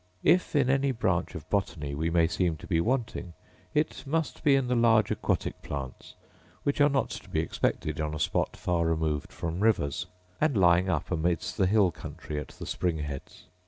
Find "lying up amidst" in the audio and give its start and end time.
10.57-11.55